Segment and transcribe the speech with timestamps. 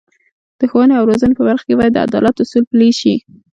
[0.59, 3.15] د ښوونې او روزنې په برخه کې باید د عدالت اصول پلي شي.